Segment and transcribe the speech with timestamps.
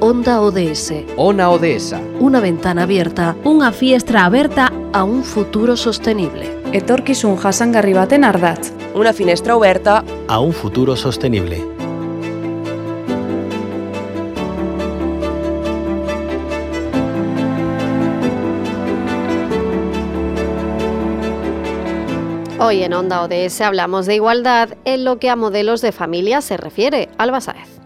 [0.00, 0.92] Onda ODS.
[1.16, 1.94] Ona ODS.
[2.20, 6.46] Una ventana abierta Unha fiestra aberta a un futuro sostenible.
[6.70, 8.70] Etorkizun jasangarri baten ardatz.
[8.94, 11.58] Una finestra oberta A un futuro sostenible.
[22.60, 26.56] Hoy en Onda ODS hablamos de igualdad en lo que a modelos de familia se
[26.56, 27.08] refiere.
[27.18, 27.77] Alba Sáez.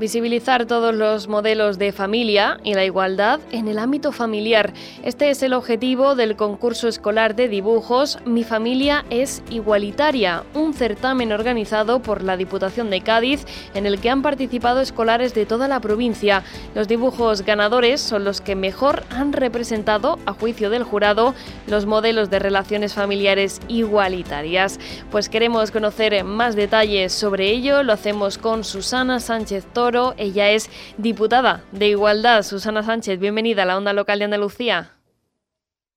[0.00, 4.72] Visibilizar todos los modelos de familia y la igualdad en el ámbito familiar.
[5.02, 11.32] Este es el objetivo del concurso escolar de dibujos Mi familia es igualitaria, un certamen
[11.32, 15.80] organizado por la Diputación de Cádiz en el que han participado escolares de toda la
[15.80, 16.44] provincia.
[16.74, 21.34] Los dibujos ganadores son los que mejor han representado, a juicio del jurado,
[21.66, 24.80] los modelos de relaciones familiares igualitarias.
[25.10, 27.82] Pues queremos conocer más detalles sobre ello.
[27.82, 30.14] Lo hacemos con Susana Sánchez Toro.
[30.18, 32.42] Ella es diputada de Igualdad.
[32.42, 34.92] Susana Sánchez, bienvenida a la Onda Local de Andalucía.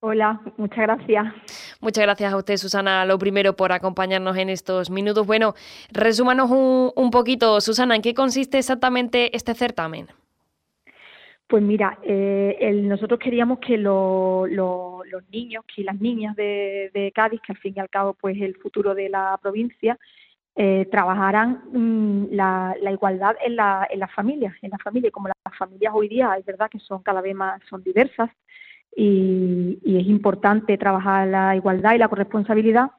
[0.00, 1.26] Hola, muchas gracias.
[1.80, 5.26] Muchas gracias a usted, Susana, lo primero por acompañarnos en estos minutos.
[5.26, 5.54] Bueno,
[5.92, 10.06] resúmanos un, un poquito, Susana, ¿en qué consiste exactamente este certamen?
[11.46, 16.90] Pues mira, eh, el- nosotros queríamos que lo- lo- los niños y las niñas de,
[16.94, 19.98] de Cádiz, que al fin y al cabo pues el futuro de la provincia,
[20.56, 25.28] eh, trabajaran mm, la, la igualdad en la, en las familias, en las familias, como
[25.28, 28.30] las familias hoy día es verdad que son cada vez más son diversas
[28.96, 32.90] y, y es importante trabajar la igualdad y la corresponsabilidad,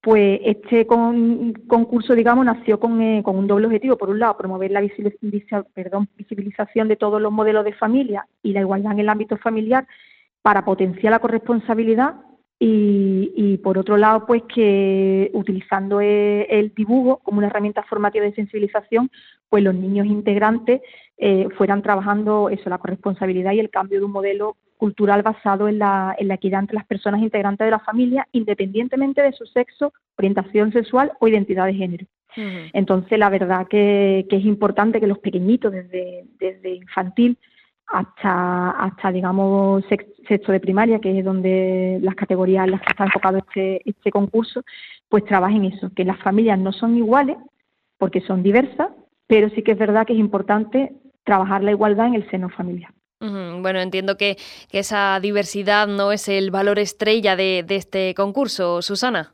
[0.00, 3.96] pues este con- concurso, digamos, nació con, eh, un doble objetivo.
[3.98, 8.26] Por un lado, promover la visibiliz- visi- perdón, visibilización de todos los modelos de familia
[8.42, 9.86] y la igualdad en el ámbito familiar
[10.42, 12.14] para potenciar la corresponsabilidad
[12.66, 18.24] y, y, por otro lado, pues que utilizando eh, el dibujo como una herramienta formativa
[18.24, 19.10] de sensibilización,
[19.50, 20.80] pues los niños integrantes
[21.18, 25.78] eh, fueran trabajando eso, la corresponsabilidad y el cambio de un modelo cultural basado en
[25.78, 29.92] la, en la equidad entre las personas integrantes de la familia, independientemente de su sexo,
[30.16, 32.06] orientación sexual o identidad de género.
[32.72, 37.36] Entonces, la verdad que, que es importante que los pequeñitos, desde, desde infantil
[37.86, 42.90] hasta, hasta digamos, sex- sexto de primaria, que es donde las categorías en las que
[42.90, 44.62] está enfocado este, este concurso,
[45.08, 47.36] pues trabajen eso, que las familias no son iguales,
[47.98, 48.88] porque son diversas,
[49.26, 50.92] pero sí que es verdad que es importante
[51.24, 52.92] trabajar la igualdad en el seno familiar.
[53.20, 54.36] Bueno, entiendo que,
[54.68, 59.32] que esa diversidad no es el valor estrella de este concurso, Susana.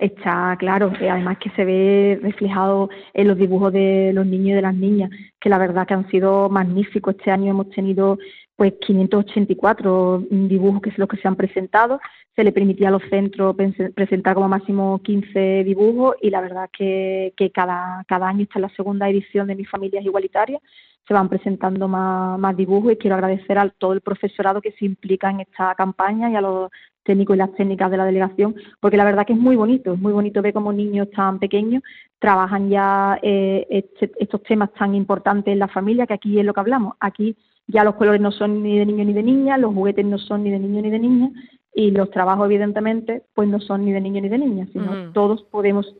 [0.00, 4.52] Está claro, que además que se ve reflejado en los dibujos de los niños y
[4.52, 7.16] de las niñas, que la verdad que han sido magníficos.
[7.16, 8.18] Este año hemos tenido
[8.56, 12.00] pues 584 dibujos que son los que se han presentado.
[12.34, 13.54] Se le permitía a los centros
[13.94, 18.62] presentar como máximo 15 dibujos y la verdad que, que cada, cada año está en
[18.62, 20.62] la segunda edición de Mis Familias Igualitarias.
[21.06, 24.86] Se van presentando más, más dibujos y quiero agradecer a todo el profesorado que se
[24.86, 26.70] implica en esta campaña y a los
[27.02, 30.00] técnicos y las técnicas de la delegación, porque la verdad que es muy bonito, es
[30.00, 31.82] muy bonito ver cómo niños tan pequeños
[32.18, 36.52] trabajan ya eh, este- estos temas tan importantes en la familia, que aquí es lo
[36.52, 36.94] que hablamos.
[37.00, 40.18] Aquí ya los colores no son ni de niño ni de niña, los juguetes no
[40.18, 41.30] son ni de niño ni de niña,
[41.74, 45.12] y los trabajos, evidentemente, pues no son ni de niño ni de niña, sino Ujú.
[45.12, 45.94] todos podemos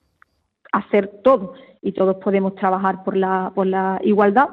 [0.72, 4.48] hacer todo y todos podemos trabajar por la, por la igualdad.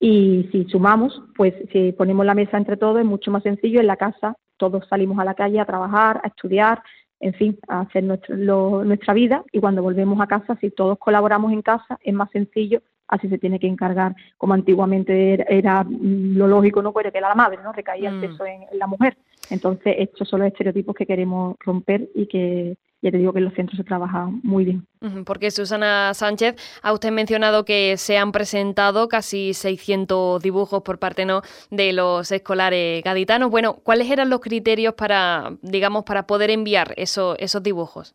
[0.00, 3.80] Y si sumamos, pues si ponemos la mesa entre todos, es mucho más sencillo.
[3.80, 6.82] En la casa todos salimos a la calle a trabajar, a estudiar,
[7.20, 9.42] en fin, a hacer nuestro- lo- nuestra vida.
[9.52, 12.82] Y cuando volvemos a casa, si todos colaboramos en casa, es más sencillo.
[13.08, 16.92] Así se tiene que encargar, como antiguamente era, era, mm, lo lógico, ¿no?
[16.92, 17.72] Pero que era la madre, ¿no?
[17.72, 18.20] Recaía el Mm.
[18.20, 19.16] peso en, en la mujer.
[19.50, 23.44] Entonces, estos son los estereotipos que queremos romper y que ya te digo que en
[23.44, 24.86] los centros se trabaja muy bien.
[25.26, 31.26] Porque Susana Sánchez, ha usted mencionado que se han presentado casi 600 dibujos por parte
[31.26, 31.42] ¿no?
[31.70, 33.50] de los escolares gaditanos.
[33.50, 38.14] Bueno, ¿cuáles eran los criterios para, digamos, para poder enviar eso- esos dibujos?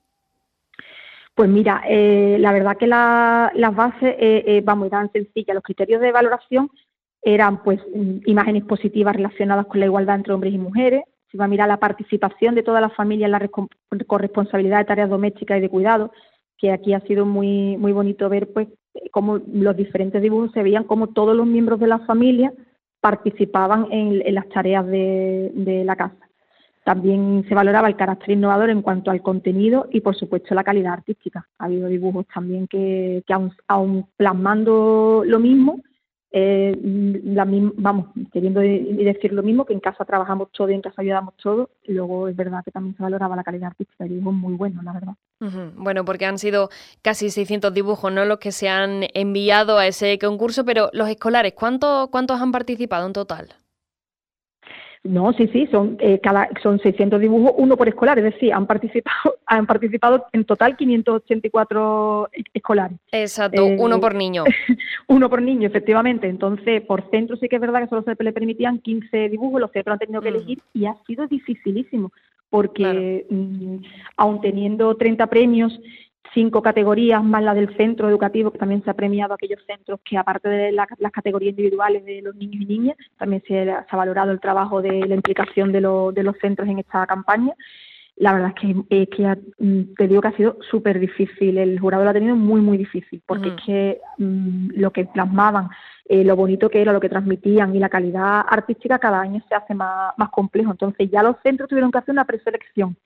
[1.36, 5.54] Pues mira, eh, la verdad que la- las bases, eh, eh, vamos, eran sencillas.
[5.54, 6.70] Los criterios de valoración
[7.22, 11.04] eran pues mm, imágenes positivas relacionadas con la igualdad entre hombres y mujeres.
[11.32, 13.50] Se va a mirar la participación de toda la familia en la
[14.08, 16.12] corresponsabilidad de tareas domésticas y de cuidado,
[16.58, 18.68] que aquí ha sido muy muy bonito ver pues
[19.12, 22.52] cómo los diferentes dibujos se veían como todos los miembros de la familia
[23.02, 26.30] participaban en, las tareas de, de la casa.
[26.84, 30.94] También se valoraba el carácter innovador en cuanto al contenido y, por supuesto, la calidad
[30.94, 31.48] artística.
[31.60, 33.34] Ha habido dibujos también que, que
[33.68, 35.82] aun, plasmando lo mismo,
[36.32, 41.02] eh, la, vamos, queriendo decir lo mismo, que en casa trabajamos todo y en casa
[41.02, 44.54] ayudamos todo, luego es verdad que también se valoraba la calidad artística y dibujos muy
[44.54, 45.14] buenos, la verdad.
[45.76, 46.70] Bueno, porque han sido
[47.02, 48.26] casi 600 dibujos, ¿no?
[48.26, 53.08] Los que se han enviado a ese concurso, pero los escolares, ¿cuántos, cuántos han participado
[53.08, 53.48] en total?
[55.04, 58.68] No, sí, sí, son eh, cada son 600 dibujos, uno por escolar, es decir, han
[58.68, 62.98] participado han participado en total 584 escolares.
[63.12, 64.44] Exacto, uno eh, por niño.
[65.08, 66.28] uno por niño, efectivamente.
[66.28, 69.72] Entonces, por centro sí que es verdad que solo se le permitían 15 dibujos, los
[69.72, 70.36] centros han tenido que mm.
[70.36, 72.12] elegir y ha sido dificilísimo
[72.50, 73.76] porque mm,
[74.18, 75.80] aun teniendo 30 premios
[76.34, 80.00] cinco categorías más la del centro educativo, que también se ha premiado a aquellos centros
[80.04, 84.32] que, aparte de las categorías individuales de los niños y niñas, también se, ha valorado
[84.32, 87.54] el trabajo de la implicación de, de los centros en esta campaña.
[88.16, 91.58] La verdad es que, es que mm, te digo que ha sido súper difícil.
[91.58, 95.70] El jurado lo ha tenido muy, muy difícil, porque es que mm, lo que plasmaban,
[96.06, 99.56] eh, lo bonito que era, lo que transmitían y la calidad artística cada año se
[99.56, 100.72] hace más, más complejo.
[100.72, 102.98] Entonces ya los centros tuvieron que hacer una preselección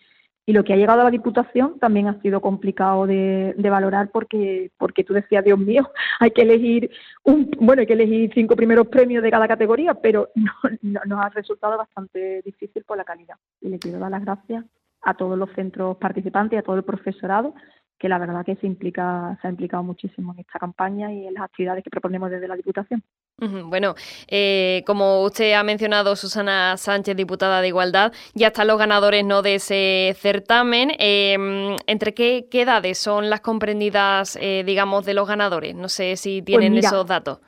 [0.46, 4.72] y lo que ha llegado a la Diputación también ha sido complicado de, valorar porque,
[4.78, 6.92] porque tú decías, Dios mío, hay que elegir
[7.24, 10.30] un, bueno, hay que elegir cinco primeros premios de cada categoría, pero
[10.82, 13.36] no, nos ha resultado bastante difícil por la calidad.
[13.62, 14.66] Y le quiero dar las gracias
[15.02, 17.54] a todos los centros participantes y a todo el profesorado
[17.98, 21.34] que la verdad que se implica se ha implicado muchísimo en esta campaña y en
[21.34, 23.04] las actividades que proponemos desde la Diputación.
[23.38, 23.96] Bueno,
[24.28, 29.42] eh, como usted ha mencionado, Susana Sánchez, diputada de Igualdad, ya están los ganadores no
[29.42, 30.92] de ese certamen.
[31.00, 35.76] Em, ¿Entre qué, edades son las comprendidas, eh, digamos, de los ganadores?
[35.76, 37.40] No sé si pues tienen esos datos.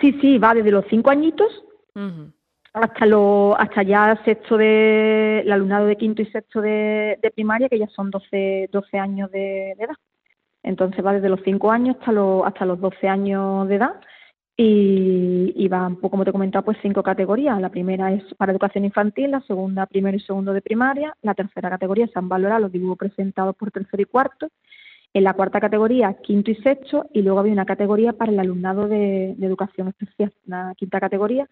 [0.00, 1.48] Sí, sí, va desde los cinco añitos
[2.84, 7.78] hasta lo, hasta ya sexto de el alumnado de quinto y sexto de, primaria, que
[7.78, 9.96] ya son 12, 12 años de, edad.
[10.62, 14.00] Entonces va desde los 5 años hasta, los hasta los 12 años de edad
[14.56, 17.60] y, y van, pues, como te he comentado, pues cinco categorías.
[17.60, 21.70] La primera es para educación infantil, la segunda primero y segundo de primaria, la tercera
[21.70, 24.48] categoría se han valorado los dibujos presentados por tercero y cuarto,
[25.14, 28.88] en la cuarta categoría quinto y sexto y luego había una categoría para el alumnado
[28.88, 31.48] de educación especial, una quinta categoría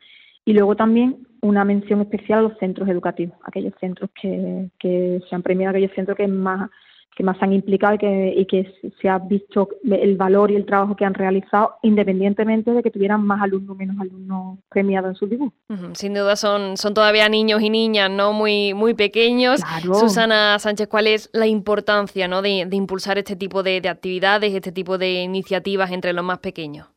[0.46, 5.34] y luego también una mención especial a los centros educativos, aquellos centros que, que se
[5.34, 6.70] han premiado, aquellos centros que más
[7.16, 10.66] que más han implicado y que, y que se ha visto el valor y el
[10.66, 15.14] trabajo que han realizado, independientemente de que tuvieran más alumnos o menos alumnos premiados en
[15.14, 15.54] su dibujo.
[15.94, 18.34] Sin duda son, son todavía niños y niñas, ¿no?
[18.34, 19.62] Muy, muy pequeños.
[19.98, 22.42] Susana Sánchez, ¿cuál es la importancia ¿no?
[22.42, 26.88] de, impulsar este tipo de actividades, este tipo de iniciativas entre los más pequeños?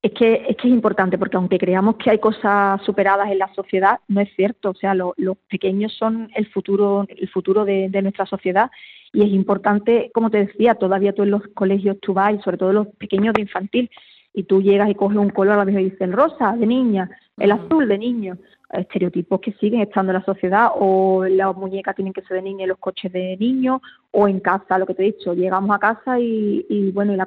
[0.00, 3.52] Es que, es que es importante, porque aunque creamos que hay cosas superadas en la
[3.54, 4.70] sociedad, no es cierto.
[4.70, 8.70] O sea, los pequeños son el futuro, el futuro de, nuestra sociedad.
[9.12, 12.58] Y es importante, como te decía, todavía tú en los colegios tú vas, y sobre
[12.58, 13.90] todo los pequeños de infantil,
[14.32, 17.88] y tú llegas y coges un color, a veces dicen rosa de niña, el azul
[17.88, 18.38] de niño
[18.70, 22.64] estereotipos que siguen estando en la sociedad o las muñecas tienen que ser de niña
[22.64, 23.80] y los coches de niños
[24.10, 27.26] o en casa, lo que te he dicho, llegamos a casa y, bueno, y la,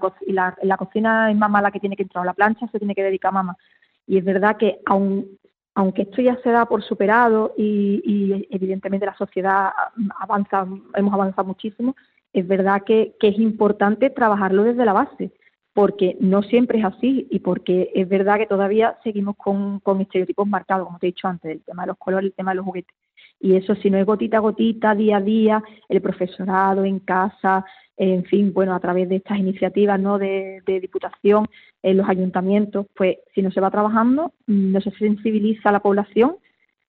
[0.61, 3.03] y la, cocina es mamá la que tiene que entrar, la plancha se tiene que
[3.03, 3.57] dedicar a mamá.
[4.05, 5.25] Y es verdad que aun,
[5.73, 9.71] aunque esto ya se da por superado y, y evidentemente la sociedad
[10.19, 11.95] avanza, hemos avanzado muchísimo,
[12.33, 15.31] es verdad que, que es importante trabajarlo desde la base
[15.73, 20.47] porque no siempre es así y porque es verdad que todavía seguimos con, con estereotipos
[20.47, 22.65] marcados, como te he dicho antes, el tema de los colores, el tema de los
[22.65, 22.95] juguetes.
[23.39, 27.65] Y eso, si no es gotita a gotita, día a día, el profesorado en casa,
[27.97, 30.17] en fin, bueno, a través de estas iniciativas ¿no?
[30.17, 31.47] de, diputación
[31.83, 36.37] en los ayuntamientos, pues si no se va trabajando, no se sensibiliza a la población,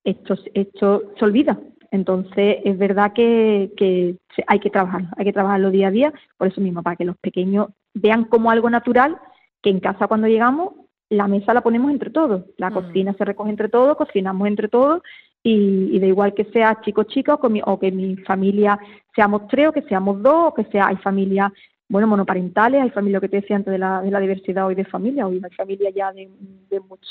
[0.05, 1.59] esto, esto se olvida.
[1.93, 6.49] Entonces, es verdad que, que hay que trabajarlo, hay que trabajarlo día a día, por
[6.49, 9.19] eso mismo, para que los pequeños vean como algo natural
[9.63, 10.73] que en casa cuando llegamos
[11.11, 12.75] la mesa la ponemos entre todos, la mm.
[12.75, 15.03] cocina se recoge entre todos, cocinamos entre todos
[15.43, 18.79] y, da igual que sea chico chico o, que mi familia
[19.15, 21.53] seamos tres o que seamos dos o que sea hay familias
[21.91, 24.87] bueno monoparentales, hay familias que te decía antes de la, de la diversidad hoy de
[24.87, 26.31] familia, hoy hay familias ya de,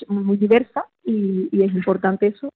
[0.08, 2.50] muy, diversas y, y es importante eso,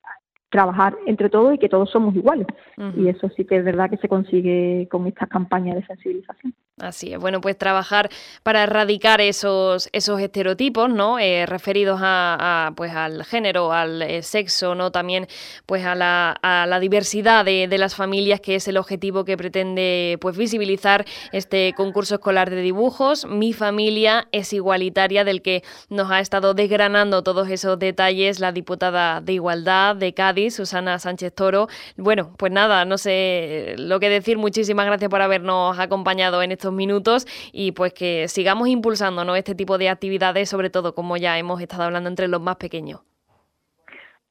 [0.55, 2.47] trabajar entre todos y que todos somos iguales.
[2.95, 6.53] Y eso sí que es verdad que se consigue con esta campaña de sensibilización.
[6.79, 8.09] Así es, bueno, pues trabajar
[8.43, 11.19] para erradicar esos, esos estereotipos, ¿no?
[11.19, 14.91] Eh, referidos a, pues al género, al eh, sexo, ¿no?
[14.91, 15.27] También
[15.65, 19.38] pues a la, a la diversidad de, de, las familias, que es el objetivo que
[19.38, 23.25] pretende pues visibilizar este concurso escolar de dibujos.
[23.25, 29.21] Mi familia es igualitaria, del que nos ha estado desgranando todos esos detalles la diputada
[29.21, 31.67] de Igualdad de Cádiz, hoy, Susana Sánchez Toro.
[31.97, 34.37] Bueno, pues nada, no sé lo que decir.
[34.37, 39.35] Muchísimas gracias por habernos acompañado en estos minutos y pues que sigamos impulsando ¿no?
[39.35, 43.01] este tipo de actividades, sobre todo como ya hemos estado hablando entre los más pequeños.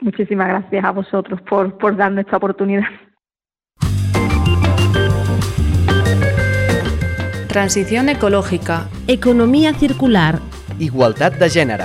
[0.01, 2.85] Muchísimas gracias a vosotros por, por darnos esta oportunidad.
[7.49, 8.89] Transición ecológica.
[9.07, 10.41] Economía circular.
[10.79, 11.85] Igualdad de género.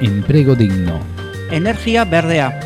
[0.00, 1.00] Empleo digno.
[1.50, 2.65] Energía verdea.